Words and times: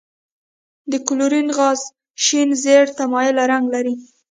د 0.91 0.93
کلورین 1.07 1.47
غاز 1.57 1.81
شین 2.25 2.49
زیړ 2.63 2.85
ته 2.97 3.03
مایل 3.13 3.37
رنګ 3.51 3.65
لري. 3.75 3.95